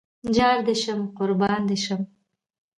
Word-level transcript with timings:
جار 0.35 0.59
دې 0.67 0.75
شم 0.81 0.99
قربان 1.17 1.61
دې 1.69 1.77
شم 1.83 2.01